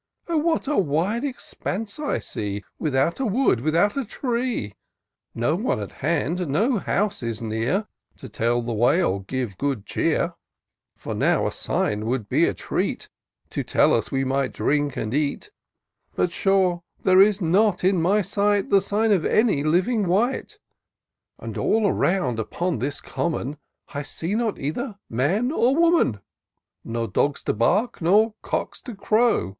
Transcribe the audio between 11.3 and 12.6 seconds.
a sign would be a